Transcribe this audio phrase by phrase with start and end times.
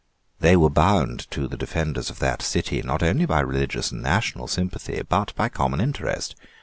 [0.39, 4.47] They were bound to the defenders of that city, not only by religious and national
[4.47, 6.35] sympathy, but by common interest.